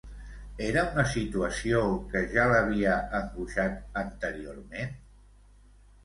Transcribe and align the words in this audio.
Era 0.67 0.83
una 0.95 1.03
situació 1.09 1.81
que 2.13 2.23
ja 2.31 2.45
l'havia 2.51 2.95
angoixat 3.19 3.99
anteriorment? 4.01 4.97